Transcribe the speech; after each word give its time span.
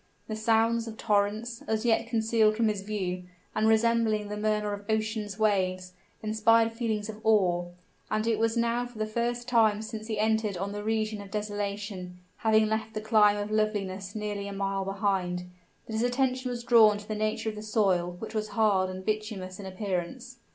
The 0.27 0.35
sounds 0.35 0.87
of 0.87 0.97
torrents, 0.97 1.61
as 1.67 1.85
yet 1.85 2.07
concealed 2.07 2.55
from 2.57 2.69
his 2.69 2.81
view, 2.81 3.25
and 3.53 3.67
resembling 3.67 4.29
the 4.29 4.35
murmur 4.35 4.73
of 4.73 4.83
ocean's 4.89 5.37
waves, 5.37 5.93
inspired 6.23 6.71
feelings 6.71 7.07
of 7.07 7.23
awe; 7.23 7.65
and 8.09 8.25
it 8.25 8.39
was 8.39 8.57
now 8.57 8.87
for 8.87 8.97
the 8.97 9.05
first 9.05 9.47
time 9.47 9.83
since 9.83 10.07
he 10.07 10.17
entered 10.17 10.57
on 10.57 10.71
the 10.71 10.83
region 10.83 11.21
of 11.21 11.29
desolation, 11.29 12.17
having 12.37 12.65
left 12.65 12.95
the 12.95 12.99
clime 13.01 13.37
of 13.37 13.51
loveliness 13.51 14.15
nearly 14.15 14.47
a 14.47 14.53
mile 14.53 14.85
behind, 14.85 15.43
that 15.85 15.93
his 15.93 16.01
attention 16.01 16.49
was 16.49 16.63
drawn 16.63 16.97
to 16.97 17.07
the 17.07 17.13
nature 17.13 17.49
of 17.49 17.53
the 17.55 17.61
soil, 17.61 18.15
which 18.17 18.33
was 18.33 18.47
hard 18.57 18.89
and 18.89 19.05
bituminous 19.05 19.59
in 19.59 19.67
appearance. 19.67 20.37